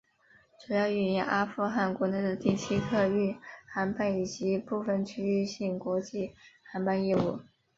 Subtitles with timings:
[0.59, 3.37] 主要运营阿富汗国内的定期客运
[3.71, 6.33] 航班以及部分区域性国际
[6.71, 7.39] 航班业务。